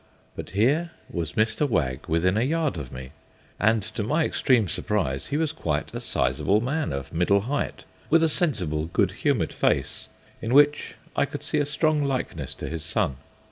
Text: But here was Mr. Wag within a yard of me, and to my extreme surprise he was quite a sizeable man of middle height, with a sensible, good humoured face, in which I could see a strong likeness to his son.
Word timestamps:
But 0.35 0.49
here 0.57 0.89
was 1.11 1.33
Mr. 1.33 1.69
Wag 1.69 2.07
within 2.07 2.35
a 2.35 2.41
yard 2.41 2.75
of 2.75 2.91
me, 2.91 3.11
and 3.59 3.83
to 3.83 4.01
my 4.01 4.25
extreme 4.25 4.67
surprise 4.67 5.27
he 5.27 5.37
was 5.37 5.51
quite 5.51 5.93
a 5.93 6.01
sizeable 6.01 6.59
man 6.59 6.91
of 6.91 7.13
middle 7.13 7.41
height, 7.41 7.83
with 8.09 8.23
a 8.23 8.27
sensible, 8.29 8.85
good 8.87 9.11
humoured 9.11 9.53
face, 9.53 10.07
in 10.41 10.55
which 10.55 10.95
I 11.15 11.25
could 11.25 11.43
see 11.43 11.59
a 11.59 11.67
strong 11.67 12.03
likeness 12.03 12.55
to 12.55 12.67
his 12.67 12.83
son. 12.83 13.17